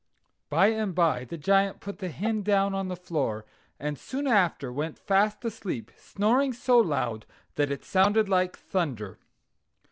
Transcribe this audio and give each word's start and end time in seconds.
By 0.49 0.69
and 0.69 0.95
by 0.95 1.25
the 1.25 1.37
Giant 1.37 1.79
put 1.79 1.99
the 1.99 2.09
hen 2.09 2.41
down 2.41 2.73
on 2.73 2.87
the 2.87 2.95
floor, 2.95 3.45
and 3.79 3.99
soon 3.99 4.25
after 4.25 4.73
went 4.73 4.97
fast 4.97 5.45
asleep, 5.45 5.91
snoring 5.95 6.53
so 6.53 6.79
loud 6.79 7.27
that 7.53 7.69
it 7.69 7.83
sounded 7.85 8.27
like 8.27 8.57
thunder. 8.57 9.19